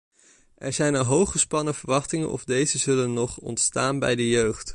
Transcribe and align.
Er 0.57 0.73
zijn 0.73 0.95
al 0.95 1.03
hooggespannen 1.03 1.75
verwachtingen 1.75 2.29
of 2.31 2.43
deze 2.43 2.77
zullen 2.77 3.13
nog 3.13 3.37
ontstaan 3.37 3.99
bij 3.99 4.15
de 4.15 4.27
jeugd. 4.29 4.69